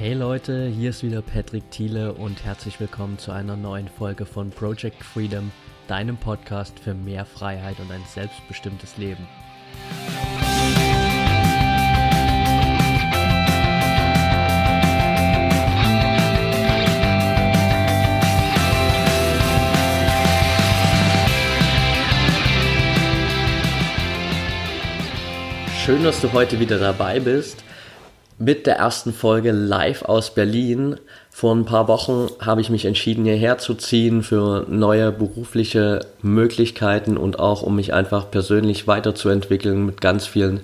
[0.00, 4.48] Hey Leute, hier ist wieder Patrick Thiele und herzlich willkommen zu einer neuen Folge von
[4.48, 5.52] Project Freedom,
[5.88, 9.28] deinem Podcast für mehr Freiheit und ein selbstbestimmtes Leben.
[25.84, 27.62] Schön, dass du heute wieder dabei bist
[28.40, 30.96] mit der ersten Folge live aus Berlin.
[31.30, 37.18] Vor ein paar Wochen habe ich mich entschieden, hierher zu ziehen für neue berufliche Möglichkeiten
[37.18, 40.60] und auch um mich einfach persönlich weiterzuentwickeln mit ganz vielen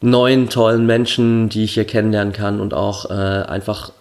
[0.00, 3.92] neuen, tollen Menschen, die ich hier kennenlernen kann und auch äh, einfach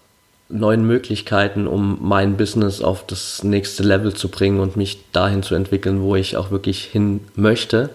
[0.48, 5.56] neuen Möglichkeiten, um mein Business auf das nächste Level zu bringen und mich dahin zu
[5.56, 7.90] entwickeln, wo ich auch wirklich hin möchte.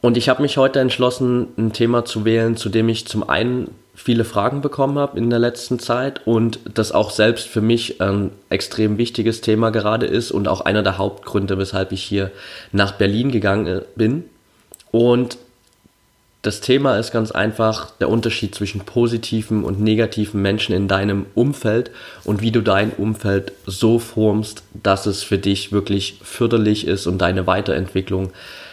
[0.00, 3.70] Und ich habe mich heute entschlossen, ein Thema zu wählen, zu dem ich zum einen
[3.94, 8.30] viele Fragen bekommen habe in der letzten Zeit und das auch selbst für mich ein
[8.50, 12.30] extrem wichtiges Thema gerade ist und auch einer der Hauptgründe, weshalb ich hier
[12.72, 14.24] nach Berlin gegangen äh, bin.
[14.90, 15.38] Und
[16.42, 21.90] das Thema ist ganz einfach der Unterschied zwischen positiven und negativen Menschen in deinem Umfeld
[22.22, 27.18] und wie du dein Umfeld so formst, dass es für dich wirklich förderlich ist und
[27.18, 28.30] deine Weiterentwicklung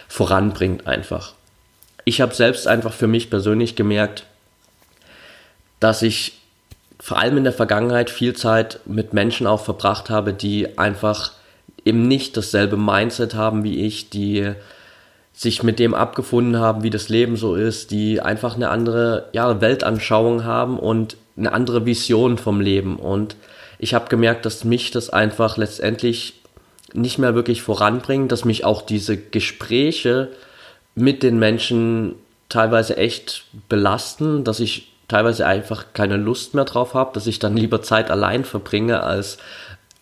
[0.08, 1.34] voranbringt einfach.
[2.04, 4.24] Ich habe selbst einfach für mich persönlich gemerkt,
[5.80, 6.40] dass ich
[7.00, 11.32] vor allem in der Vergangenheit viel Zeit mit Menschen auch verbracht habe, die einfach
[11.84, 14.54] eben nicht dasselbe Mindset haben wie ich, die
[15.34, 19.60] sich mit dem abgefunden haben, wie das Leben so ist, die einfach eine andere ja,
[19.60, 22.96] Weltanschauung haben und eine andere Vision vom Leben.
[22.96, 23.36] Und
[23.78, 26.40] ich habe gemerkt, dass mich das einfach letztendlich
[26.94, 30.30] nicht mehr wirklich voranbringen, dass mich auch diese Gespräche
[30.94, 32.14] mit den Menschen
[32.48, 37.56] teilweise echt belasten, dass ich teilweise einfach keine Lust mehr drauf habe, dass ich dann
[37.56, 39.38] lieber Zeit allein verbringe, als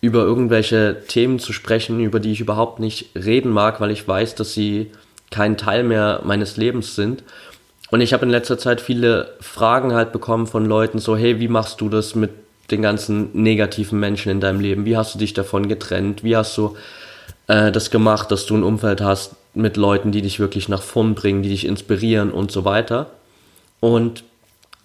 [0.00, 4.34] über irgendwelche Themen zu sprechen, über die ich überhaupt nicht reden mag, weil ich weiß,
[4.34, 4.90] dass sie
[5.30, 7.22] kein Teil mehr meines Lebens sind.
[7.90, 11.48] Und ich habe in letzter Zeit viele Fragen halt bekommen von Leuten, so, hey, wie
[11.48, 12.30] machst du das mit
[12.70, 14.84] den ganzen negativen Menschen in deinem Leben?
[14.84, 16.24] Wie hast du dich davon getrennt?
[16.24, 16.76] Wie hast du
[17.48, 21.14] äh, das gemacht, dass du ein Umfeld hast mit Leuten, die dich wirklich nach vorn
[21.14, 23.10] bringen, die dich inspirieren und so weiter?
[23.80, 24.24] Und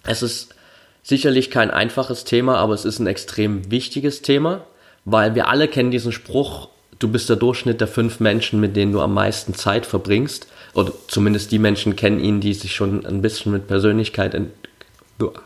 [0.03, 0.55] es ist
[1.03, 4.61] sicherlich kein einfaches Thema, aber es ist ein extrem wichtiges Thema,
[5.05, 8.91] weil wir alle kennen diesen Spruch, du bist der Durchschnitt der fünf Menschen, mit denen
[8.91, 10.47] du am meisten Zeit verbringst.
[10.73, 14.35] Oder zumindest die Menschen kennen ihn, die sich schon ein bisschen mit Persönlichkeit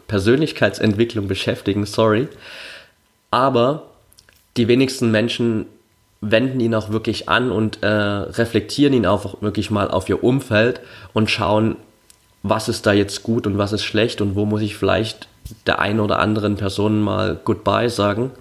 [0.08, 2.28] Persönlichkeitsentwicklung beschäftigen, sorry.
[3.30, 3.88] Aber
[4.58, 5.66] die wenigsten Menschen
[6.22, 10.82] wenden ihn auch wirklich an und äh, reflektieren ihn auch wirklich mal auf ihr Umfeld
[11.14, 11.78] und schauen,
[12.44, 15.28] was ist da jetzt gut und was ist schlecht und wo muss ich vielleicht
[15.66, 18.32] der einen oder anderen Person mal Goodbye sagen.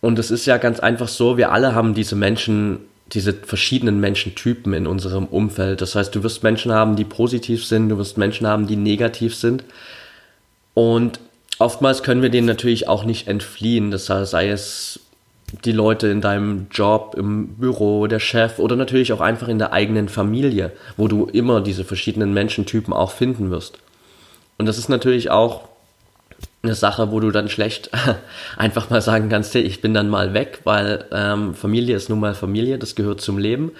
[0.00, 2.80] Und es ist ja ganz einfach so, wir alle haben diese Menschen
[3.12, 5.80] diese verschiedenen Menschentypen in unserem Umfeld.
[5.80, 9.34] Das heißt, du wirst Menschen haben, die positiv sind, du wirst Menschen haben, die negativ
[9.34, 9.64] sind.
[10.74, 11.20] Und
[11.58, 13.90] oftmals können wir denen natürlich auch nicht entfliehen.
[13.90, 15.00] Das heißt, sei es
[15.64, 19.72] die Leute in deinem Job, im Büro, der Chef oder natürlich auch einfach in der
[19.72, 23.78] eigenen Familie, wo du immer diese verschiedenen Menschentypen auch finden wirst.
[24.58, 25.68] Und das ist natürlich auch
[26.66, 27.90] eine Sache, wo du dann schlecht
[28.56, 32.20] einfach mal sagen kannst, hey, ich bin dann mal weg, weil ähm, Familie ist nun
[32.20, 33.72] mal Familie, das gehört zum Leben.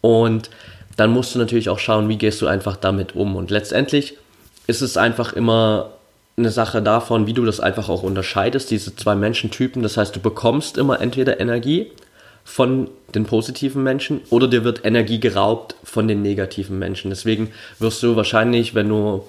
[0.00, 0.50] Und
[0.96, 3.36] dann musst du natürlich auch schauen, wie gehst du einfach damit um.
[3.36, 4.18] Und letztendlich
[4.66, 5.92] ist es einfach immer
[6.36, 9.82] eine Sache davon, wie du das einfach auch unterscheidest, diese zwei Menschentypen.
[9.82, 11.90] Das heißt, du bekommst immer entweder Energie
[12.44, 17.10] von den positiven Menschen oder dir wird Energie geraubt von den negativen Menschen.
[17.10, 19.24] Deswegen wirst du wahrscheinlich, wenn du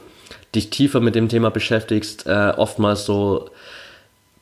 [0.56, 3.50] dich tiefer mit dem Thema beschäftigst, äh, oftmals so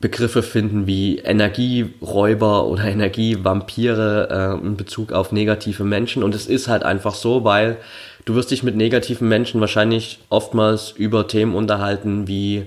[0.02, 6.24] Begriffe finden wie Energieräuber oder Energievampire äh, in Bezug auf negative Menschen.
[6.24, 7.78] Und es ist halt einfach so, weil
[8.26, 12.66] du wirst dich mit negativen Menschen wahrscheinlich oftmals über Themen unterhalten wie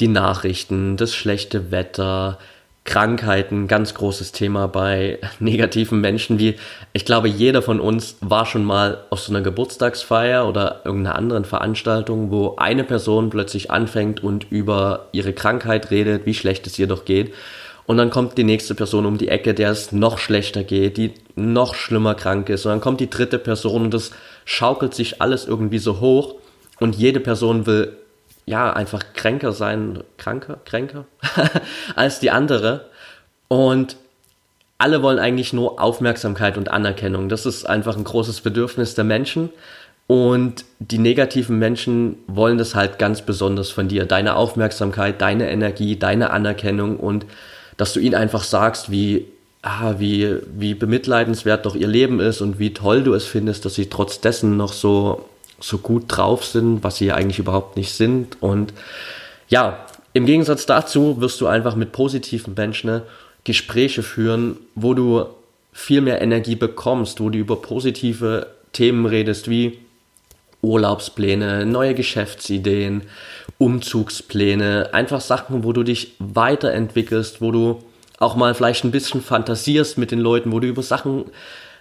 [0.00, 2.38] die Nachrichten, das schlechte Wetter,
[2.84, 6.56] Krankheiten, ganz großes Thema bei negativen Menschen, wie
[6.92, 11.44] ich glaube, jeder von uns war schon mal auf so einer Geburtstagsfeier oder irgendeiner anderen
[11.44, 16.86] Veranstaltung, wo eine Person plötzlich anfängt und über ihre Krankheit redet, wie schlecht es ihr
[16.86, 17.32] doch geht.
[17.86, 21.12] Und dann kommt die nächste Person um die Ecke, der es noch schlechter geht, die
[21.36, 22.64] noch schlimmer krank ist.
[22.64, 24.10] Und dann kommt die dritte Person und das
[24.44, 26.36] schaukelt sich alles irgendwie so hoch.
[26.80, 27.96] Und jede Person will
[28.46, 31.04] ja, einfach kränker sein, kranker, kränker
[31.96, 32.86] als die andere.
[33.48, 33.96] Und
[34.78, 37.28] alle wollen eigentlich nur Aufmerksamkeit und Anerkennung.
[37.28, 39.50] Das ist einfach ein großes Bedürfnis der Menschen.
[40.06, 44.04] Und die negativen Menschen wollen das halt ganz besonders von dir.
[44.04, 47.24] Deine Aufmerksamkeit, deine Energie, deine Anerkennung und
[47.76, 49.26] dass du ihnen einfach sagst, wie,
[49.62, 53.74] ah, wie, wie bemitleidenswert doch ihr Leben ist und wie toll du es findest, dass
[53.74, 55.24] sie trotz dessen noch so,
[55.60, 58.40] so gut drauf sind, was sie eigentlich überhaupt nicht sind.
[58.40, 58.72] Und
[59.48, 63.02] ja, im Gegensatz dazu wirst du einfach mit positiven Menschen ne,
[63.44, 65.26] Gespräche führen, wo du
[65.72, 69.78] viel mehr Energie bekommst, wo du über positive Themen redest, wie
[70.62, 73.02] Urlaubspläne, neue Geschäftsideen,
[73.58, 77.82] Umzugspläne, einfach Sachen, wo du dich weiterentwickelst, wo du
[78.18, 81.26] auch mal vielleicht ein bisschen fantasierst mit den Leuten, wo du über Sachen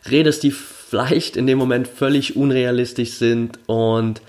[0.09, 4.21] redest, die vielleicht in dem Moment völlig unrealistisch sind und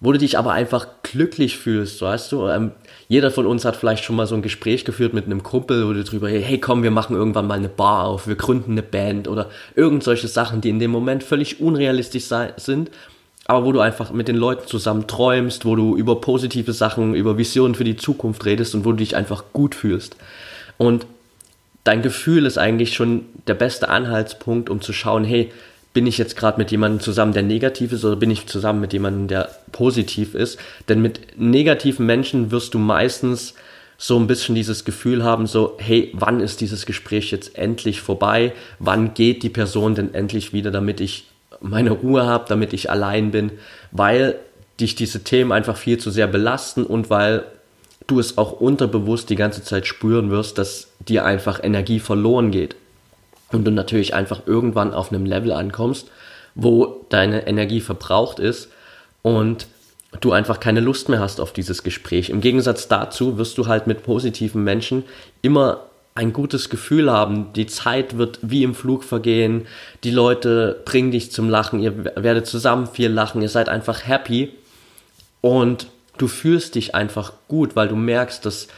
[0.00, 2.48] wo du dich aber einfach glücklich fühlst, weißt du?
[2.48, 2.72] Ähm,
[3.06, 5.92] jeder von uns hat vielleicht schon mal so ein Gespräch geführt mit einem Kumpel, wo
[5.92, 9.28] du drüber, hey komm, wir machen irgendwann mal eine Bar auf, wir gründen eine Band
[9.28, 12.90] oder irgend solche Sachen, die in dem Moment völlig unrealistisch sind,
[13.46, 17.38] aber wo du einfach mit den Leuten zusammen träumst, wo du über positive Sachen, über
[17.38, 20.16] Visionen für die Zukunft redest und wo du dich einfach gut fühlst.
[20.78, 21.06] Und
[21.84, 25.50] dein Gefühl ist eigentlich schon der beste Anhaltspunkt, um zu schauen, hey,
[25.92, 28.92] bin ich jetzt gerade mit jemandem zusammen, der negativ ist, oder bin ich zusammen mit
[28.92, 30.58] jemandem, der positiv ist?
[30.88, 33.54] Denn mit negativen Menschen wirst du meistens
[33.98, 38.52] so ein bisschen dieses Gefühl haben, so, hey, wann ist dieses Gespräch jetzt endlich vorbei?
[38.78, 41.26] Wann geht die Person denn endlich wieder, damit ich
[41.60, 43.52] meine Ruhe habe, damit ich allein bin,
[43.92, 44.36] weil
[44.80, 47.44] dich diese Themen einfach viel zu sehr belasten und weil
[48.12, 52.76] du es auch unterbewusst die ganze Zeit spüren wirst, dass dir einfach Energie verloren geht.
[53.50, 56.10] Und du natürlich einfach irgendwann auf einem Level ankommst,
[56.54, 58.68] wo deine Energie verbraucht ist
[59.22, 59.66] und
[60.20, 62.30] du einfach keine Lust mehr hast auf dieses Gespräch.
[62.30, 65.04] Im Gegensatz dazu wirst du halt mit positiven Menschen
[65.40, 67.52] immer ein gutes Gefühl haben.
[67.54, 69.66] Die Zeit wird wie im Flug vergehen.
[70.04, 71.80] Die Leute bringen dich zum Lachen.
[71.80, 73.40] Ihr werdet zusammen viel lachen.
[73.40, 74.52] Ihr seid einfach happy.
[75.40, 75.86] Und
[76.18, 78.68] du fühlst dich einfach gut, weil du merkst, dass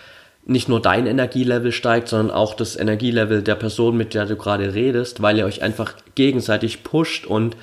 [0.47, 4.75] nicht nur dein Energielevel steigt, sondern auch das Energielevel der Person, mit der du gerade
[4.75, 7.57] redest, weil ihr euch einfach gegenseitig pusht und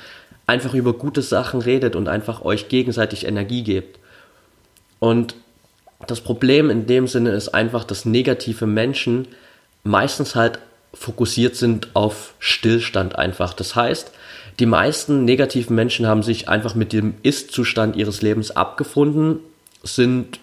[0.48, 4.00] einfach über gute Sachen redet und einfach euch gegenseitig Energie gebt.
[5.00, 5.36] Und
[6.08, 9.28] das Problem in dem Sinne ist einfach, dass negative Menschen
[9.84, 10.60] meistens halt
[10.94, 13.54] fokussiert sind auf Stillstand einfach.
[13.54, 14.12] Das heißt,
[14.60, 19.40] die meisten negativen Menschen haben sich einfach mit dem Ist-Zustand ihres Lebens abgefunden,
[19.84, 20.40] sind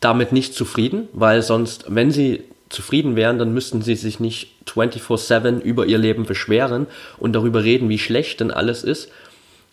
[0.00, 5.60] damit nicht zufrieden, weil sonst, wenn sie zufrieden wären, dann müssten sie sich nicht 24/7
[5.60, 6.86] über ihr Leben beschweren
[7.18, 9.10] und darüber reden, wie schlecht denn alles ist.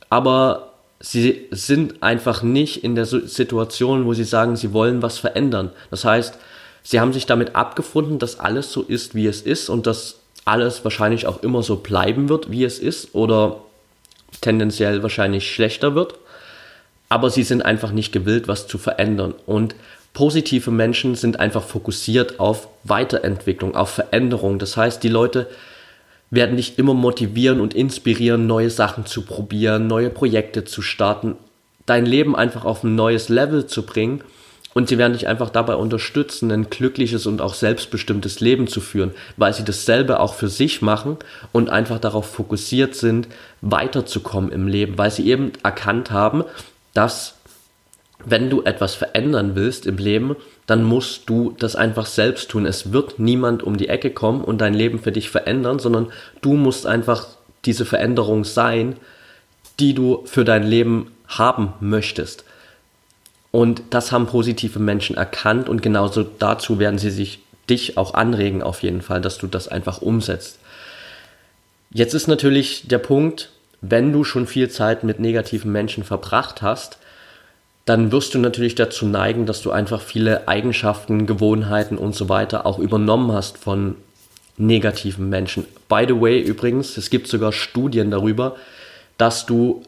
[0.09, 5.71] Aber sie sind einfach nicht in der Situation, wo sie sagen, sie wollen was verändern.
[5.91, 6.35] Das heißt,
[6.83, 10.83] sie haben sich damit abgefunden, dass alles so ist, wie es ist und dass alles
[10.83, 13.61] wahrscheinlich auch immer so bleiben wird, wie es ist oder
[14.41, 16.15] tendenziell wahrscheinlich schlechter wird.
[17.09, 19.33] Aber sie sind einfach nicht gewillt, was zu verändern.
[19.45, 19.75] Und
[20.13, 24.59] positive Menschen sind einfach fokussiert auf Weiterentwicklung, auf Veränderung.
[24.59, 25.47] Das heißt, die Leute
[26.29, 31.35] werden dich immer motivieren und inspirieren, neue Sachen zu probieren, neue Projekte zu starten,
[31.85, 34.21] dein Leben einfach auf ein neues Level zu bringen
[34.73, 39.11] und sie werden dich einfach dabei unterstützen, ein glückliches und auch selbstbestimmtes Leben zu führen,
[39.35, 41.17] weil sie dasselbe auch für sich machen
[41.51, 43.27] und einfach darauf fokussiert sind,
[43.61, 46.43] weiterzukommen im Leben, weil sie eben erkannt haben,
[46.97, 47.35] dass
[48.25, 50.35] wenn du etwas verändern willst im Leben,
[50.65, 52.65] dann musst du das einfach selbst tun.
[52.65, 56.53] Es wird niemand um die Ecke kommen und dein Leben für dich verändern, sondern du
[56.53, 57.27] musst einfach
[57.65, 58.95] diese Veränderung sein,
[59.79, 62.43] die du für dein Leben haben möchtest.
[63.51, 68.63] Und das haben positive Menschen erkannt und genauso dazu werden sie sich dich auch anregen
[68.63, 70.59] auf jeden Fall, dass du das einfach umsetzt.
[71.91, 76.97] Jetzt ist natürlich der Punkt, wenn du schon viel Zeit mit negativen Menschen verbracht hast,
[77.85, 82.65] dann wirst du natürlich dazu neigen, dass du einfach viele Eigenschaften, Gewohnheiten und so weiter
[82.65, 83.95] auch übernommen hast von
[84.57, 85.65] negativen Menschen.
[85.87, 88.57] By the way, übrigens, es gibt sogar Studien darüber,
[89.17, 89.83] dass du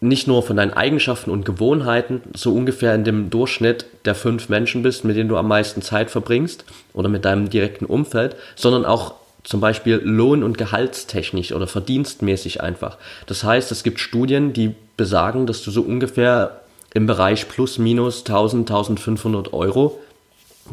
[0.00, 4.82] nicht nur von deinen Eigenschaften und Gewohnheiten so ungefähr in dem Durchschnitt der fünf Menschen
[4.82, 9.14] bist, mit denen du am meisten Zeit verbringst oder mit deinem direkten Umfeld, sondern auch
[9.44, 12.96] zum Beispiel lohn- und gehaltstechnisch oder verdienstmäßig einfach.
[13.26, 16.62] Das heißt, es gibt Studien, die besagen, dass du so ungefähr
[16.94, 20.00] im Bereich plus minus 1000, 1500 Euro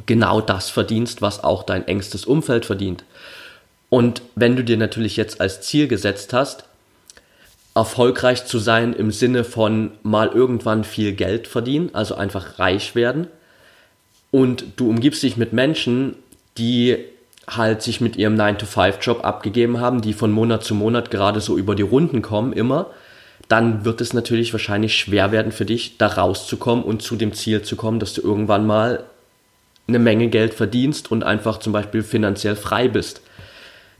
[0.05, 3.03] genau das verdienst, was auch dein engstes Umfeld verdient.
[3.89, 6.63] Und wenn du dir natürlich jetzt als Ziel gesetzt hast,
[7.75, 13.27] erfolgreich zu sein im Sinne von mal irgendwann viel Geld verdienen, also einfach reich werden.
[14.29, 16.15] Und du umgibst dich mit Menschen,
[16.57, 16.97] die
[17.55, 21.75] halt sich mit ihrem 9-to-5-Job abgegeben haben, die von Monat zu Monat gerade so über
[21.75, 22.87] die Runden kommen, immer,
[23.47, 27.61] dann wird es natürlich wahrscheinlich schwer werden für dich, da rauszukommen und zu dem Ziel
[27.63, 29.03] zu kommen, dass du irgendwann mal
[29.87, 33.21] eine Menge Geld verdienst und einfach zum Beispiel finanziell frei bist.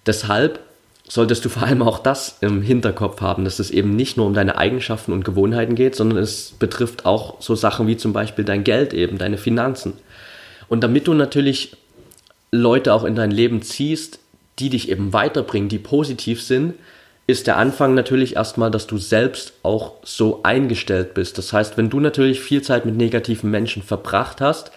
[0.06, 0.60] Deshalb
[1.08, 4.34] solltest du vor allem auch das im Hinterkopf haben, dass es eben nicht nur um
[4.34, 8.64] deine Eigenschaften und Gewohnheiten geht, sondern es betrifft auch so Sachen wie zum Beispiel dein
[8.64, 9.94] Geld eben, deine Finanzen.
[10.70, 11.76] Und damit du natürlich
[12.52, 14.20] Leute auch in dein Leben ziehst,
[14.60, 16.76] die dich eben weiterbringen, die positiv sind,
[17.28, 21.38] ist der Anfang natürlich erstmal, dass du selbst auch so eingestellt bist.
[21.38, 24.72] Das heißt, wenn du natürlich viel Zeit mit negativen Menschen verbracht hast,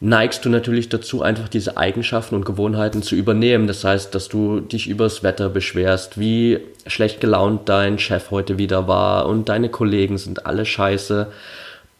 [0.00, 3.66] neigst du natürlich dazu, einfach diese Eigenschaften und Gewohnheiten zu übernehmen.
[3.66, 8.88] Das heißt, dass du dich übers Wetter beschwerst, wie schlecht gelaunt dein Chef heute wieder
[8.88, 11.30] war und deine Kollegen sind alle scheiße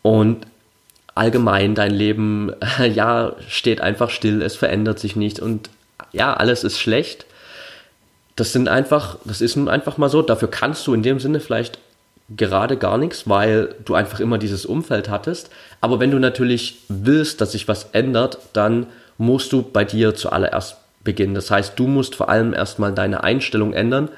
[0.01, 0.47] und
[1.21, 2.51] allgemein dein Leben,
[2.95, 5.69] ja, steht einfach still, es verändert sich nicht und
[6.13, 7.27] ja, alles ist schlecht.
[8.37, 10.23] Das sind einfach, das ist nun einfach mal so.
[10.23, 11.79] Dafür kannst du in dem Sinne vielleicht
[12.35, 15.51] gerade gar nichts, weil du einfach immer dieses Umfeld hattest.
[15.83, 18.87] Aber wenn du natürlich willst, dass sich was ändert, dann
[19.19, 21.35] musst du bei dir zuallererst beginnen.
[21.35, 24.09] Das heißt, du musst vor allem erstmal deine Einstellung ändern,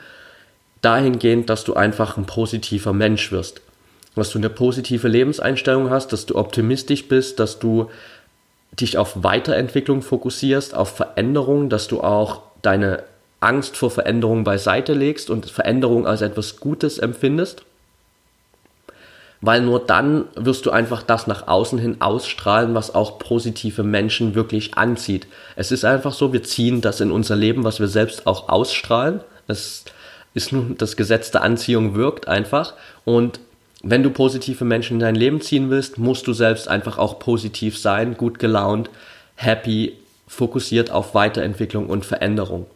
[0.82, 3.60] dahingehend, dass du einfach ein positiver Mensch wirst.
[4.14, 7.90] Dass du eine positive Lebenseinstellung hast, dass du optimistisch bist, dass du
[8.72, 13.04] dich auf Weiterentwicklung fokussierst, auf Veränderung, dass du auch deine
[13.40, 17.64] Angst vor Veränderung beiseite legst und Veränderung als etwas Gutes empfindest
[19.42, 24.36] weil nur dann wirst du einfach das nach außen hin ausstrahlen, was auch positive Menschen
[24.36, 25.26] wirklich anzieht.
[25.56, 29.20] Es ist einfach so, wir ziehen das in unser Leben, was wir selbst auch ausstrahlen.
[29.48, 29.84] Es
[30.32, 33.40] ist nun das Gesetz der Anziehung wirkt einfach und
[33.82, 37.76] wenn du positive Menschen in dein Leben ziehen willst, musst du selbst einfach auch positiv
[37.76, 38.90] sein, gut gelaunt,
[39.34, 39.94] happy,
[40.28, 42.66] fokussiert auf Weiterentwicklung und Veränderung.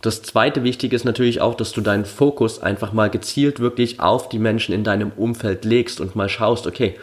[0.00, 4.28] Das zweite Wichtige ist natürlich auch, dass du deinen Fokus einfach mal gezielt wirklich auf
[4.28, 6.94] die Menschen in deinem Umfeld legst und mal schaust, okay,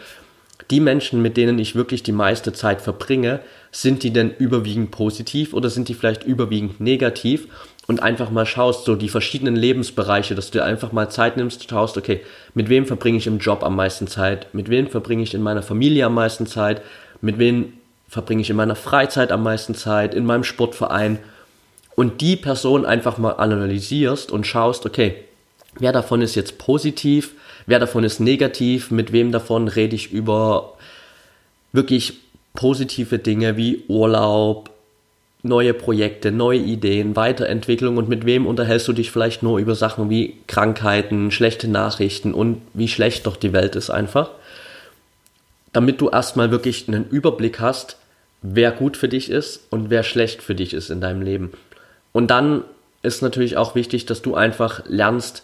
[0.70, 5.52] die Menschen, mit denen ich wirklich die meiste Zeit verbringe, sind die denn überwiegend positiv
[5.52, 7.48] oder sind die vielleicht überwiegend negativ?
[7.86, 11.70] Und einfach mal schaust, so die verschiedenen Lebensbereiche, dass du dir einfach mal Zeit nimmst,
[11.70, 12.20] schaust, okay,
[12.54, 14.52] mit wem verbringe ich im Job am meisten Zeit?
[14.52, 16.82] Mit wem verbringe ich in meiner Familie am meisten Zeit?
[17.20, 17.74] Mit wem
[18.08, 20.14] verbringe ich in meiner Freizeit am meisten Zeit?
[20.14, 21.20] In meinem Sportverein?
[21.96, 25.16] und die Person einfach mal analysierst und schaust, okay,
[25.78, 27.32] wer davon ist jetzt positiv,
[27.66, 30.74] wer davon ist negativ, mit wem davon rede ich über
[31.72, 32.20] wirklich
[32.54, 34.70] positive Dinge wie Urlaub,
[35.46, 40.10] neue Projekte, neue Ideen, Weiterentwicklung und mit wem unterhältst du dich vielleicht nur über Sachen
[40.10, 44.30] wie Krankheiten, schlechte Nachrichten und wie schlecht doch die Welt ist einfach.
[45.72, 47.98] Damit du erstmal wirklich einen Überblick hast,
[48.42, 51.52] wer gut für dich ist und wer schlecht für dich ist in deinem Leben.
[52.12, 52.64] Und dann
[53.02, 55.42] ist natürlich auch wichtig, dass du einfach lernst,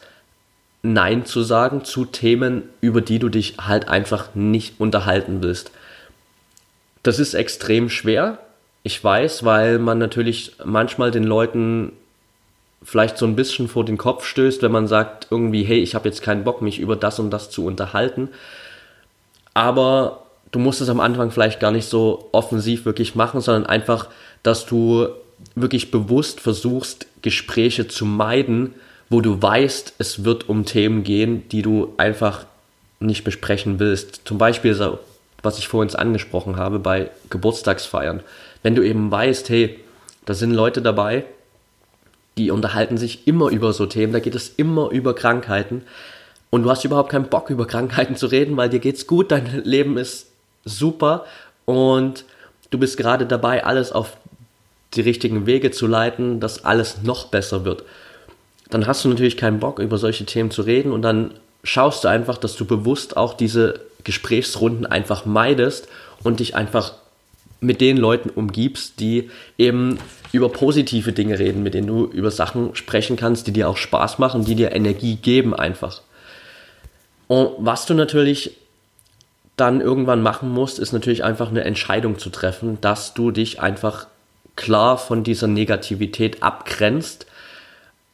[0.83, 5.71] Nein zu sagen zu Themen, über die du dich halt einfach nicht unterhalten willst.
[7.05, 8.39] Das ist extrem schwer.
[8.83, 11.93] Ich weiß, weil man natürlich manchmal den Leuten
[12.83, 16.09] vielleicht so ein bisschen vor den Kopf stößt, wenn man sagt irgendwie, hey, ich habe
[16.09, 18.29] jetzt keinen Bock, mich über das und das zu unterhalten.
[19.55, 24.09] Aber du musst es am Anfang vielleicht gar nicht so offensiv wirklich machen, sondern einfach,
[24.43, 25.09] dass du
[25.55, 28.75] wirklich bewusst versuchst, Gespräche zu meiden,
[29.09, 32.47] wo du weißt, es wird um Themen gehen, die du einfach
[32.99, 34.23] nicht besprechen willst.
[34.25, 34.77] Zum Beispiel,
[35.43, 38.21] was ich vorhin angesprochen habe, bei Geburtstagsfeiern.
[38.63, 39.79] Wenn du eben weißt, hey,
[40.25, 41.25] da sind Leute dabei,
[42.39, 45.83] die unterhalten sich immer über so Themen, da geht es immer über Krankheiten
[46.51, 49.47] und du hast überhaupt keinen Bock über Krankheiten zu reden, weil dir geht's gut, dein
[49.65, 50.29] Leben ist
[50.65, 51.25] super
[51.65, 52.25] und
[52.71, 54.17] du bist gerade dabei, alles auf
[54.95, 57.85] die richtigen Wege zu leiten, dass alles noch besser wird.
[58.71, 62.09] Dann hast du natürlich keinen Bock, über solche Themen zu reden und dann schaust du
[62.09, 65.89] einfach, dass du bewusst auch diese Gesprächsrunden einfach meidest
[66.23, 66.95] und dich einfach
[67.63, 69.99] mit den Leuten umgibst, die eben
[70.33, 74.19] über positive Dinge reden, mit denen du über Sachen sprechen kannst, die dir auch Spaß
[74.19, 76.03] machen, die dir Energie geben einfach.
[77.29, 78.57] Und was du natürlich
[79.57, 84.07] dann irgendwann machen musst, ist natürlich einfach eine Entscheidung zu treffen, dass du dich einfach
[84.57, 87.27] klar von dieser Negativität abgrenzt.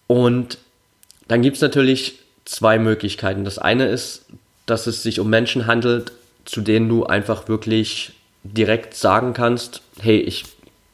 [0.07, 0.59] Und
[1.27, 3.45] dann gibt es natürlich zwei Möglichkeiten.
[3.45, 4.27] Das eine ist,
[4.67, 6.13] dass es sich um Menschen handelt,
[6.45, 8.13] zu denen du einfach wirklich
[8.43, 10.45] direkt sagen kannst, hey, ich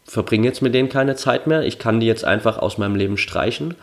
[0.05, 3.17] verbringe jetzt mit denen keine Zeit mehr, ich kann die jetzt einfach aus meinem Leben
[3.17, 3.75] streichen.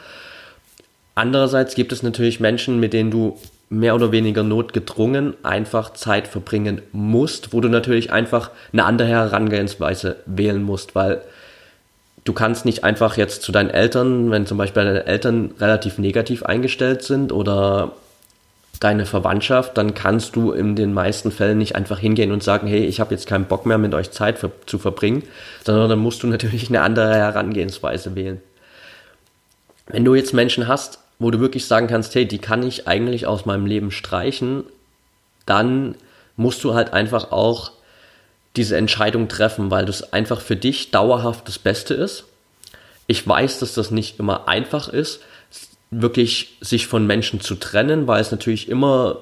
[1.16, 3.38] Andererseits gibt es natürlich Menschen, mit denen du
[3.70, 10.18] mehr oder weniger notgedrungen einfach Zeit verbringen musst, wo du natürlich einfach eine andere Herangehensweise
[10.26, 11.22] wählen musst, weil
[12.26, 16.44] du kannst nicht einfach jetzt zu deinen Eltern, wenn zum Beispiel deine Eltern relativ negativ
[16.44, 17.94] eingestellt sind oder
[18.82, 22.84] deine Verwandtschaft, dann kannst du in den meisten Fällen nicht einfach hingehen und sagen, hey,
[22.84, 25.24] ich habe jetzt keinen Bock mehr mit euch Zeit für, zu verbringen,
[25.64, 28.42] sondern dann musst du natürlich eine andere Herangehensweise wählen.
[29.86, 33.28] Wenn du jetzt Menschen hast, wo du wirklich sagen kannst, hey, die kann ich eigentlich
[33.28, 34.64] aus meinem Leben streichen,
[35.46, 35.94] dann
[36.36, 37.72] musst du halt einfach auch
[38.56, 42.24] diese Entscheidung treffen, weil das einfach für dich dauerhaft das Beste ist.
[43.06, 45.22] Ich weiß, dass das nicht immer einfach ist,
[45.92, 49.18] wirklich sich von Menschen zu trennen, weil es natürlich immer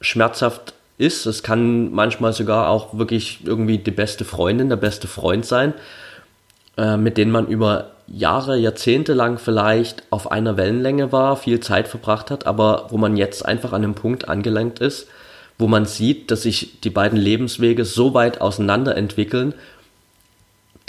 [0.00, 1.26] schmerzhaft ist.
[1.26, 5.74] Es kann manchmal sogar auch wirklich irgendwie die beste Freundin, der beste Freund sein,
[6.76, 11.86] äh, mit denen man über Jahre, Jahrzehnte lang vielleicht auf einer Wellenlänge war, viel Zeit
[11.86, 15.06] verbracht hat, aber wo man jetzt einfach an einem Punkt angelangt ist,
[15.58, 19.54] wo man sieht, dass sich die beiden Lebenswege so weit auseinander entwickeln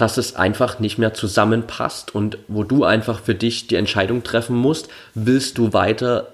[0.02, 4.56] dass es einfach nicht mehr zusammenpasst und wo du einfach für dich die Entscheidung treffen
[4.56, 6.30] musst, willst du weiter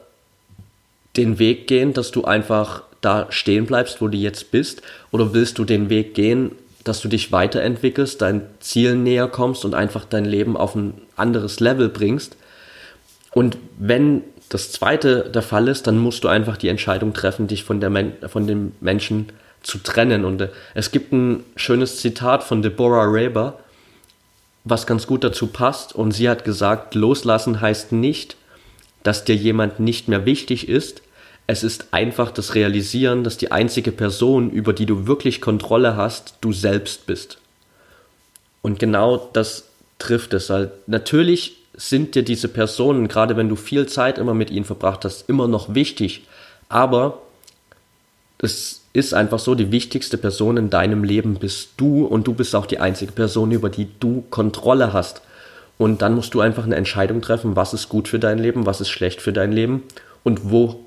[1.17, 5.57] den Weg gehen, dass du einfach da stehen bleibst, wo du jetzt bist, oder willst
[5.57, 6.53] du den Weg gehen,
[6.85, 11.59] dass du dich weiterentwickelst, dein Ziel näher kommst und einfach dein Leben auf ein anderes
[11.59, 12.37] Level bringst.
[13.33, 17.65] Und wenn das zweite der Fall ist, dann musst du einfach die Entscheidung treffen, dich
[17.65, 20.25] von, der Men von dem Menschen zu trennen.
[20.25, 23.59] Und äh, es gibt ein schönes Zitat von Deborah Raber,
[24.63, 25.93] was ganz gut dazu passt.
[25.93, 28.37] Und sie hat gesagt, loslassen heißt nicht,
[29.03, 31.01] dass dir jemand nicht mehr wichtig ist.
[31.47, 36.35] Es ist einfach das Realisieren, dass die einzige Person, über die du wirklich Kontrolle hast,
[36.41, 37.37] du selbst bist.
[38.61, 40.49] Und genau das trifft es.
[40.49, 45.05] Weil natürlich sind dir diese Personen, gerade wenn du viel Zeit immer mit ihnen verbracht
[45.05, 46.23] hast, immer noch wichtig.
[46.67, 47.21] Aber
[48.39, 52.55] es ist einfach so, die wichtigste Person in deinem Leben bist du und du bist
[52.55, 55.21] auch die einzige Person, über die du Kontrolle hast.
[55.77, 58.81] Und dann musst du einfach eine Entscheidung treffen, was ist gut für dein Leben, was
[58.81, 59.83] ist schlecht für dein Leben
[60.23, 60.79] und wo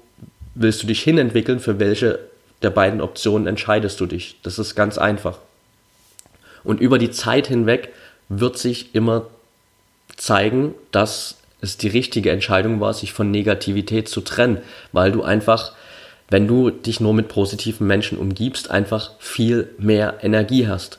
[0.55, 2.19] willst du dich hinentwickeln, für welche
[2.63, 4.37] der beiden Optionen entscheidest du dich.
[4.43, 5.39] Das ist ganz einfach.
[6.65, 7.93] Und über die Zeit hinweg
[8.29, 9.27] wird sich immer
[10.17, 14.59] zeigen, dass es die richtige Entscheidung war, sich von Negativität zu trennen,
[14.93, 15.73] weil du einfach
[16.31, 20.99] wenn du dich nur mit positiven Menschen umgibst, einfach viel mehr Energie hast.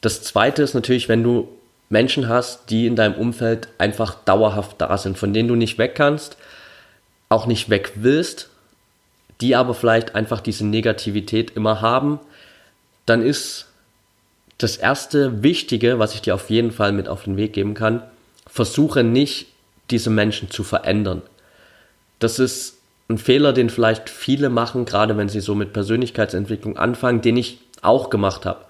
[0.00, 1.48] Das zweite ist natürlich, wenn du
[1.88, 5.94] Menschen hast, die in deinem Umfeld einfach dauerhaft da sind, von denen du nicht weg
[5.94, 6.36] kannst,
[7.28, 8.50] auch nicht weg willst,
[9.40, 12.18] die aber vielleicht einfach diese Negativität immer haben,
[13.04, 13.66] dann ist
[14.58, 18.02] das erste Wichtige, was ich dir auf jeden Fall mit auf den Weg geben kann,
[18.46, 19.48] versuche nicht,
[19.90, 21.22] diese Menschen zu verändern.
[22.18, 22.75] Das ist
[23.08, 27.58] ein Fehler, den vielleicht viele machen, gerade wenn sie so mit Persönlichkeitsentwicklung anfangen, den ich
[27.82, 28.64] auch gemacht habe.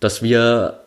[0.00, 0.80] Dass wir,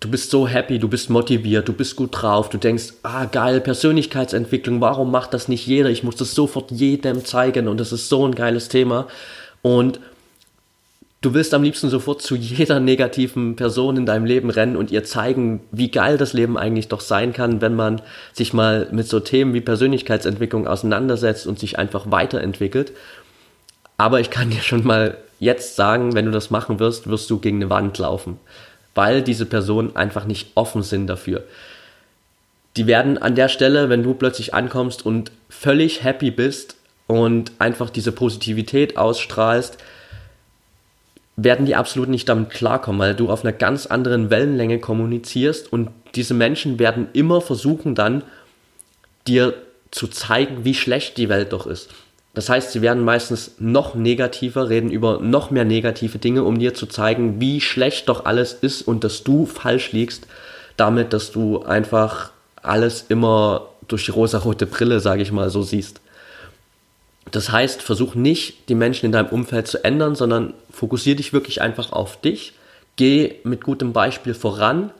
[0.00, 3.60] du bist so happy, du bist motiviert, du bist gut drauf, du denkst, ah geil,
[3.60, 5.90] Persönlichkeitsentwicklung, warum macht das nicht jeder?
[5.90, 9.06] Ich muss das sofort jedem zeigen und das ist so ein geiles Thema.
[9.60, 10.00] Und
[11.24, 15.04] du willst am liebsten sofort zu jeder negativen Person in deinem Leben rennen und ihr
[15.04, 19.20] zeigen, wie geil das Leben eigentlich doch sein kann, wenn man sich mal mit so
[19.20, 22.92] Themen wie Persönlichkeitsentwicklung auseinandersetzt und sich einfach weiterentwickelt.
[23.96, 27.38] Aber ich kann dir schon mal jetzt sagen, wenn du das machen wirst, wirst du
[27.38, 28.38] gegen eine Wand laufen,
[28.94, 31.44] weil diese Personen einfach nicht offen sind dafür.
[32.76, 37.88] Die werden an der Stelle, wenn du plötzlich ankommst und völlig happy bist und einfach
[37.88, 39.78] diese Positivität ausstrahlst,
[41.36, 45.90] werden die absolut nicht damit klarkommen, weil du auf einer ganz anderen Wellenlänge kommunizierst und
[46.14, 48.22] diese Menschen werden immer versuchen dann
[49.26, 49.54] dir
[49.90, 51.90] zu zeigen, wie schlecht die Welt doch ist.
[52.34, 56.74] Das heißt, sie werden meistens noch negativer, reden über noch mehr negative Dinge, um dir
[56.74, 60.26] zu zeigen, wie schlecht doch alles ist und dass du falsch liegst,
[60.76, 66.00] damit, dass du einfach alles immer durch die rosarote Brille, sage ich mal, so siehst.
[67.34, 71.60] Das heißt, versuch nicht, die Menschen in deinem Umfeld zu ändern, sondern fokussiere dich wirklich
[71.60, 72.52] einfach auf dich.
[72.94, 74.92] Geh mit gutem Beispiel voran.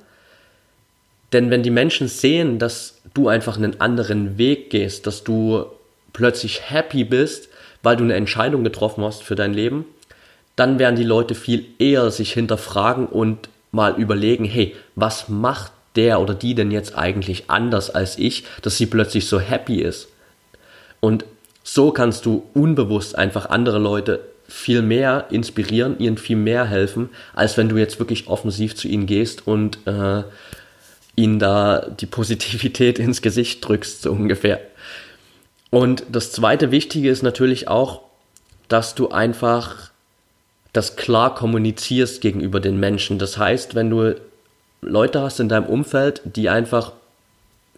[1.32, 5.66] Denn wenn die Menschen sehen, dass du einfach einen anderen Weg gehst, dass du
[6.12, 7.50] plötzlich happy bist,
[7.84, 9.84] weil du eine Entscheidung getroffen hast für dein Leben,
[10.56, 16.20] dann werden die Leute viel eher sich hinterfragen und mal überlegen, hey, was macht der
[16.20, 20.08] oder die denn jetzt eigentlich anders als ich, dass sie plötzlich so happy ist?
[20.98, 21.24] Und
[21.64, 27.56] so kannst du unbewusst einfach andere Leute viel mehr inspirieren, ihnen viel mehr helfen, als
[27.56, 30.22] wenn du jetzt wirklich offensiv zu ihnen gehst und äh,
[31.16, 34.60] ihnen da die Positivität ins Gesicht drückst, so ungefähr.
[35.70, 38.02] Und das zweite Wichtige ist natürlich auch,
[38.68, 39.90] dass du einfach
[40.72, 43.18] das klar kommunizierst gegenüber den Menschen.
[43.18, 44.16] Das heißt, wenn du
[44.82, 46.92] Leute hast in deinem Umfeld, die einfach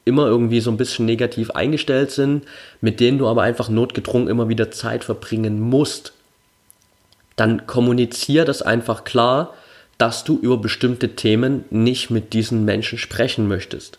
[0.06, 2.44] immer irgendwie so ein bisschen negativ eingestellt sind,
[2.80, 6.12] mit denen du aber einfach notgedrungen immer wieder Zeit verbringen musst,
[7.34, 9.52] dann kommunizier das einfach klar,
[9.98, 13.98] dass du über bestimmte Themen nicht mit diesen Menschen sprechen möchtest.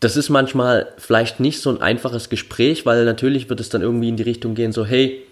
[0.00, 4.08] Das ist manchmal vielleicht nicht so ein einfaches Gespräch, weil natürlich wird es dann irgendwie
[4.08, 5.22] in die Richtung gehen, so hey,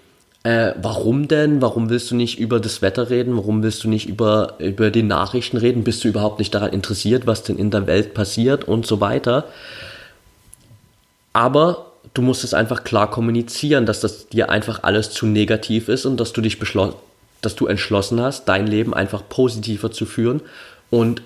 [0.43, 1.61] äh, warum denn?
[1.61, 3.37] Warum willst du nicht über das Wetter reden?
[3.37, 5.85] Warum willst du nicht über, über die Nachrichten reden?
[5.85, 9.45] Bist du überhaupt nicht daran interessiert, was denn in der Welt passiert und so weiter?
[11.35, 16.07] Aber du musst es einfach klar kommunizieren, dass das dir einfach alles zu negativ ist
[16.07, 16.97] und dass du dich beschlossen,
[17.43, 20.41] dass du entschlossen hast, dein Leben einfach positiver zu führen
[20.89, 21.23] und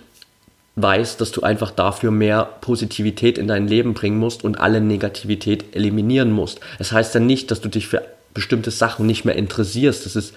[0.76, 5.76] weißt, dass du einfach dafür mehr Positivität in dein Leben bringen musst und alle Negativität
[5.76, 6.58] eliminieren musst.
[6.72, 8.02] Es das heißt ja nicht, dass du dich für
[8.34, 10.04] bestimmte Sachen nicht mehr interessierst.
[10.04, 10.34] Das ist,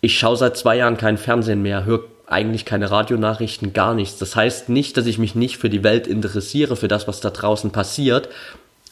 [0.00, 4.18] ich schaue seit zwei Jahren kein Fernsehen mehr, höre eigentlich keine Radionachrichten, gar nichts.
[4.18, 7.30] Das heißt nicht, dass ich mich nicht für die Welt interessiere, für das, was da
[7.30, 8.28] draußen passiert,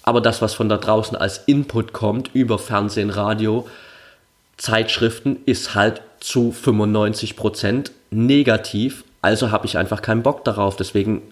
[0.02, 3.66] aber das, was von da draußen als Input kommt über Fernsehen, Radio,
[4.56, 9.04] Zeitschriften, ist halt zu 95 Prozent negativ.
[9.22, 10.76] Also habe ich einfach keinen Bock darauf.
[10.76, 11.22] Deswegen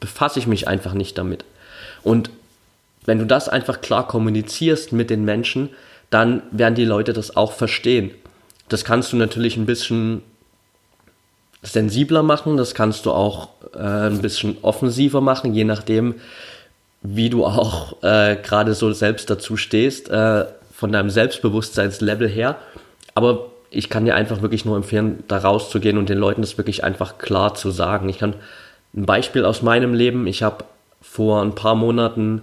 [0.00, 1.44] befasse ich mich einfach nicht damit.
[2.02, 2.30] Und
[3.04, 5.68] wenn du das einfach klar kommunizierst mit den Menschen,
[6.12, 8.10] dann werden die Leute das auch verstehen.
[8.68, 10.22] Das kannst du natürlich ein bisschen
[11.62, 16.16] sensibler machen, das kannst du auch äh, ein bisschen offensiver machen, je nachdem,
[17.00, 20.44] wie du auch äh, gerade so selbst dazu stehst, äh,
[20.74, 22.56] von deinem Selbstbewusstseinslevel her.
[23.14, 26.84] Aber ich kann dir einfach wirklich nur empfehlen, da rauszugehen und den Leuten das wirklich
[26.84, 28.10] einfach klar zu sagen.
[28.10, 28.34] Ich kann
[28.94, 30.26] ein Beispiel aus meinem Leben.
[30.26, 30.64] Ich habe
[31.00, 32.42] vor ein paar Monaten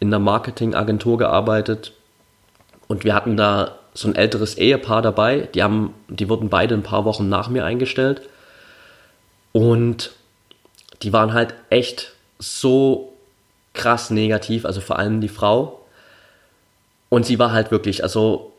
[0.00, 1.92] in einer Marketingagentur gearbeitet
[2.92, 6.82] und wir hatten da so ein älteres Ehepaar dabei, die haben, die wurden beide ein
[6.82, 8.20] paar Wochen nach mir eingestellt.
[9.52, 10.10] Und
[11.00, 13.14] die waren halt echt so
[13.72, 15.80] krass negativ, also vor allem die Frau.
[17.08, 18.52] Und sie war halt wirklich, also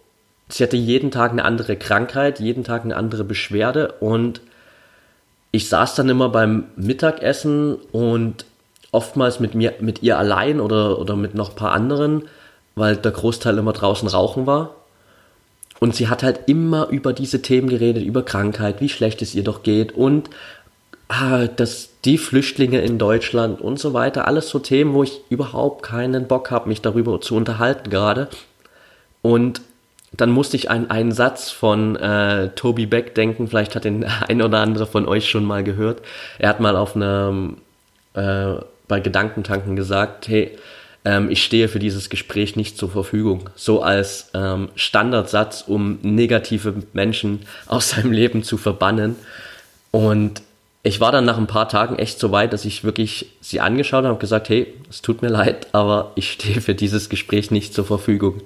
[0.50, 4.42] sie hatte jeden Tag eine andere Krankheit, jeden Tag eine andere Beschwerde und
[5.52, 8.46] ich saß dann immer beim Mittagessen und
[8.92, 12.24] oftmals mit mir, mit ihr allein oder, oder mit noch ein paar anderen
[12.76, 14.76] weil der Großteil immer draußen rauchen war.
[15.80, 19.44] Und sie hat halt immer über diese Themen geredet, über Krankheit, wie schlecht es ihr
[19.44, 20.30] doch geht und
[21.10, 25.84] ah, dass die Flüchtlinge in Deutschland und so weiter, alles so Themen, wo ich überhaupt
[25.84, 28.30] keinen Bock habe, mich darüber zu unterhalten gerade.
[29.22, 29.62] Und
[30.16, 34.42] dann musste ich an einen Satz von äh, Toby Beck denken, vielleicht hat den ein
[34.42, 36.02] oder andere von euch schon mal gehört.
[36.40, 37.58] Er hat mal auf einem
[38.14, 38.56] äh,
[38.88, 40.58] bei Gedankentanken gesagt, hey,
[41.06, 43.50] ähm, ich stehe für dieses Gespräch nicht zur Verfügung.
[43.56, 49.16] So als ähm, Standardsatz, um negative Menschen aus seinem Leben zu verbannen.
[49.92, 50.42] Und
[50.84, 54.04] ich war dann nach ein paar Tagen echt so weit, dass ich wirklich sie angeschaut
[54.04, 57.74] habe und gesagt, hey, es tut mir leid, aber ich stehe für dieses Gespräch nicht
[57.74, 58.42] zur Verfügung.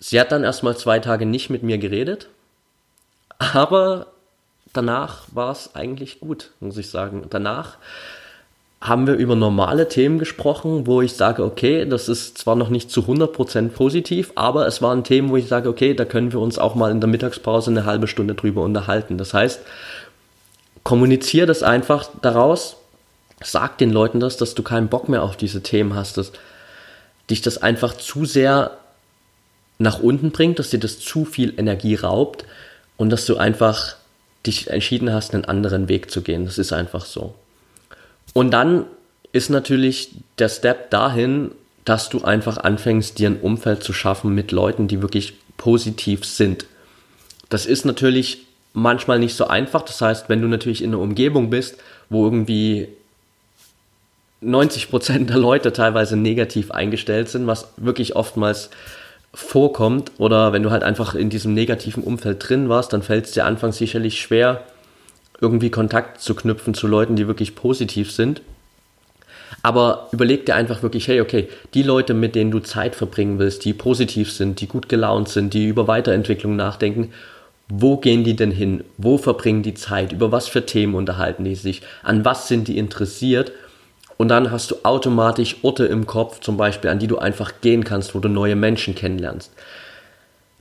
[0.00, 2.28] Sie hat dann erstmal zwei Tage nicht mit mir geredet,
[3.38, 4.06] aber
[4.72, 7.26] danach war es eigentlich gut, muss ich sagen.
[7.30, 7.78] Danach
[8.80, 12.90] haben wir über normale Themen gesprochen, wo ich sage, okay, das ist zwar noch nicht
[12.90, 16.58] zu 100% positiv, aber es waren Themen, wo ich sage, okay, da können wir uns
[16.58, 19.18] auch mal in der Mittagspause eine halbe Stunde drüber unterhalten.
[19.18, 19.60] Das heißt,
[20.84, 22.76] kommuniziere das einfach daraus,
[23.42, 26.32] sag den Leuten das, dass du keinen Bock mehr auf diese Themen hast, dass
[27.30, 28.78] dich das einfach zu sehr
[29.78, 32.44] nach unten bringt, dass dir das zu viel Energie raubt
[32.96, 33.96] und dass du einfach
[34.46, 36.44] dich entschieden hast, einen anderen Weg zu gehen.
[36.44, 37.34] Das ist einfach so.
[38.34, 38.84] Und dann
[39.32, 41.50] ist natürlich der Step dahin,
[41.84, 46.66] dass du einfach anfängst, dir ein Umfeld zu schaffen mit Leuten, die wirklich positiv sind.
[47.48, 49.82] Das ist natürlich manchmal nicht so einfach.
[49.82, 51.78] Das heißt, wenn du natürlich in einer Umgebung bist,
[52.10, 52.88] wo irgendwie
[54.40, 58.70] 90 Prozent der Leute teilweise negativ eingestellt sind, was wirklich oftmals
[59.34, 63.32] vorkommt, oder wenn du halt einfach in diesem negativen Umfeld drin warst, dann fällt es
[63.32, 64.62] dir anfangs sicherlich schwer,
[65.40, 68.42] irgendwie Kontakt zu knüpfen zu Leuten, die wirklich positiv sind.
[69.62, 73.64] Aber überleg dir einfach wirklich, hey, okay, die Leute, mit denen du Zeit verbringen willst,
[73.64, 77.12] die positiv sind, die gut gelaunt sind, die über Weiterentwicklung nachdenken,
[77.68, 78.84] wo gehen die denn hin?
[78.96, 80.12] Wo verbringen die Zeit?
[80.12, 81.82] Über was für Themen unterhalten die sich?
[82.02, 83.52] An was sind die interessiert?
[84.16, 87.84] Und dann hast du automatisch Orte im Kopf, zum Beispiel, an die du einfach gehen
[87.84, 89.52] kannst, wo du neue Menschen kennenlernst.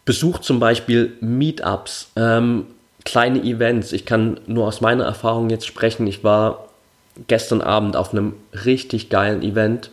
[0.06, 2.68] Besuch zum Beispiel Meetups, ähm,
[3.08, 3.94] kleine Events.
[3.94, 6.06] Ich kann nur aus meiner Erfahrung jetzt sprechen.
[6.08, 6.68] Ich war
[7.28, 8.34] gestern Abend auf einem
[8.66, 9.92] richtig geilen Event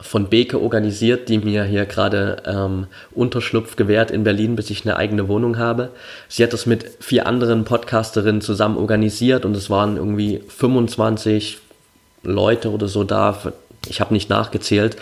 [0.00, 4.96] von Beke organisiert, die mir hier gerade ähm, Unterschlupf gewährt in Berlin, bis ich eine
[4.96, 5.92] eigene Wohnung habe.
[6.28, 11.56] Sie hat das mit vier anderen Podcasterinnen zusammen organisiert und es waren irgendwie 25
[12.22, 13.40] Leute oder so da.
[13.88, 14.98] Ich habe nicht nachgezählt.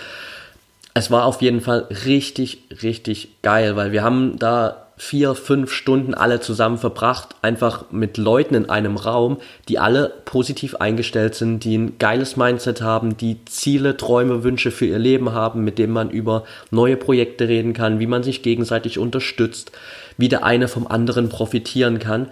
[0.94, 6.14] Es war auf jeden Fall richtig, richtig geil, weil wir haben da vier, fünf Stunden
[6.14, 9.38] alle zusammen verbracht, einfach mit Leuten in einem Raum,
[9.68, 14.86] die alle positiv eingestellt sind, die ein geiles Mindset haben, die Ziele, Träume, Wünsche für
[14.86, 18.96] ihr Leben haben, mit denen man über neue Projekte reden kann, wie man sich gegenseitig
[18.96, 19.72] unterstützt,
[20.18, 22.28] wie der eine vom anderen profitieren kann.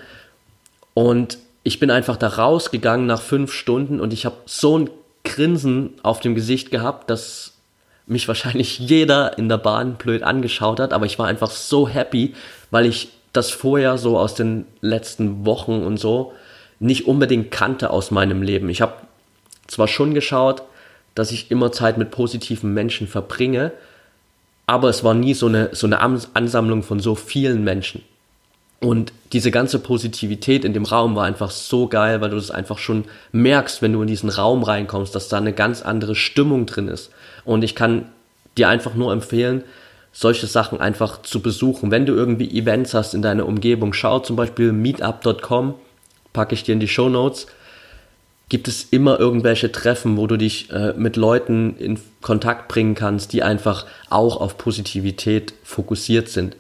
[0.95, 4.91] Und ich bin einfach da rausgegangen nach fünf Stunden und ich habe so ein
[5.25, 7.55] Grinsen auf dem Gesicht gehabt, dass
[8.11, 12.35] mich wahrscheinlich jeder in der Bahn blöd angeschaut hat, aber ich war einfach so happy,
[12.71, 16.33] weil ich das vorher so aus den letzten Wochen und so
[16.81, 18.69] nicht unbedingt kannte aus meinem Leben.
[18.69, 18.95] Ich habe
[19.69, 20.63] zwar schon geschaut,
[21.15, 23.73] dass ich immer Zeit mit positiven Menschen verbringe,
[24.67, 28.03] aber es war nie so eine, so eine Ansammlung von so vielen Menschen.
[28.81, 32.79] Und diese ganze Positivität in dem Raum war einfach so geil, weil du das einfach
[32.79, 36.89] schon merkst, wenn du in diesen Raum reinkommst, dass da eine ganz andere Stimmung drin
[36.89, 37.11] ist.
[37.45, 38.07] Und ich kann
[38.57, 39.65] dir einfach nur empfehlen,
[40.13, 41.91] solche Sachen einfach zu besuchen.
[41.91, 45.75] Wenn du irgendwie Events hast in deiner Umgebung, schau zum Beispiel meetup.com,
[46.33, 47.47] packe ich dir in die Show Notes.
[48.49, 53.33] Gibt es immer irgendwelche Treffen, wo du dich äh, mit Leuten in Kontakt bringen kannst,
[53.33, 56.57] die einfach auch auf Positivität fokussiert sind.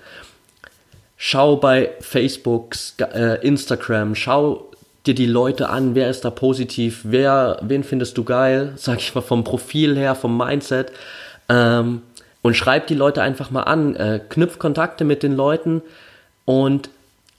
[1.16, 4.69] Schau bei Facebook, äh, Instagram, schau
[5.06, 9.14] dir die Leute an, wer ist da positiv, wer, wen findest du geil, sag ich
[9.14, 10.92] mal vom Profil her, vom Mindset.
[11.48, 12.02] Ähm,
[12.42, 15.82] und schreib die Leute einfach mal an, äh, knüpf Kontakte mit den Leuten
[16.44, 16.88] und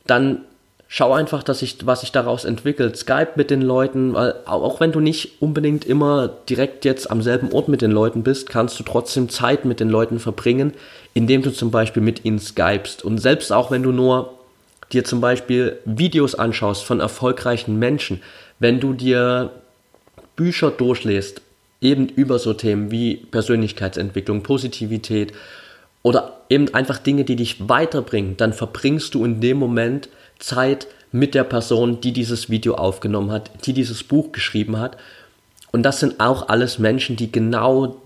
[0.05, 0.41] dann
[0.87, 2.97] schau einfach, dass sich, was sich daraus entwickelt.
[2.97, 7.51] Skype mit den Leuten, weil auch wenn du nicht unbedingt immer direkt jetzt am selben
[7.53, 10.73] Ort mit den Leuten bist, kannst du trotzdem Zeit mit den Leuten verbringen,
[11.13, 13.05] indem du zum Beispiel mit ihnen skypst.
[13.05, 14.33] Und selbst auch wenn du nur
[14.93, 18.21] dir zum Beispiel Videos anschaust von erfolgreichen Menschen,
[18.59, 19.51] wenn du dir
[20.35, 21.41] Bücher durchlässt
[21.81, 25.33] eben über so Themen wie Persönlichkeitsentwicklung, Positivität
[26.03, 31.35] oder eben einfach Dinge, die dich weiterbringen, dann verbringst du in dem Moment Zeit mit
[31.35, 34.95] der Person, die dieses Video aufgenommen hat, die dieses Buch geschrieben hat.
[35.71, 37.97] Und das sind auch alles Menschen, die genau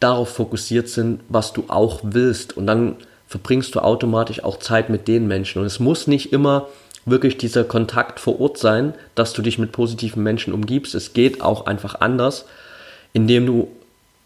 [0.00, 2.56] darauf fokussiert sind, was du auch willst.
[2.56, 2.96] Und dann
[3.34, 5.60] verbringst du automatisch auch Zeit mit den Menschen.
[5.60, 6.68] Und es muss nicht immer
[7.04, 10.94] wirklich dieser Kontakt vor Ort sein, dass du dich mit positiven Menschen umgibst.
[10.94, 12.44] Es geht auch einfach anders
[13.14, 13.68] indem du,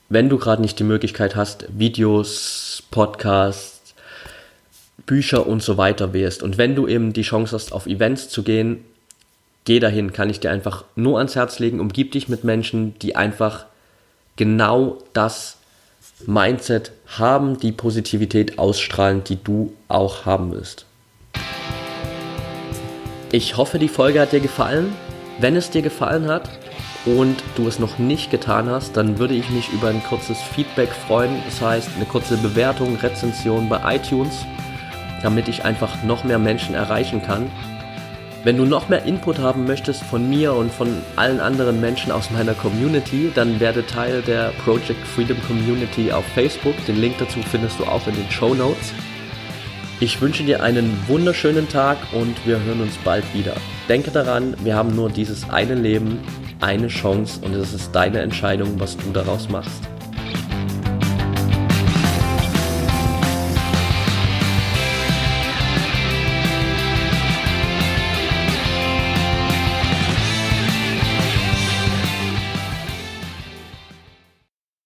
[0.08, 3.94] wenn du gerade nicht die Möglichkeit hast, Videos, Podcasts,
[5.06, 6.42] Bücher und so weiter wählst.
[6.42, 8.84] Und wenn du eben die Chance hast, auf Events zu gehen,
[9.64, 11.78] geh dahin, kann ich dir einfach nur ans Herz legen.
[11.78, 13.66] Umgib dich mit Menschen, die einfach
[14.36, 15.57] genau das
[16.26, 20.84] Mindset haben, die Positivität ausstrahlen, die du auch haben willst.
[23.30, 24.94] Ich hoffe, die Folge hat dir gefallen.
[25.40, 26.48] Wenn es dir gefallen hat,
[27.16, 30.90] und du es noch nicht getan hast, dann würde ich mich über ein kurzes Feedback
[30.90, 31.42] freuen.
[31.44, 34.44] Das heißt, eine kurze Bewertung, Rezension bei iTunes,
[35.22, 37.50] damit ich einfach noch mehr Menschen erreichen kann.
[38.44, 42.30] Wenn du noch mehr Input haben möchtest von mir und von allen anderen Menschen aus
[42.30, 46.74] meiner Community, dann werde Teil der Project Freedom Community auf Facebook.
[46.86, 48.92] Den Link dazu findest du auch in den Show Notes.
[49.98, 53.54] Ich wünsche dir einen wunderschönen Tag und wir hören uns bald wieder.
[53.88, 56.20] Denke daran, wir haben nur dieses eine Leben
[56.60, 59.97] eine Chance und es ist deine Entscheidung, was du daraus machst.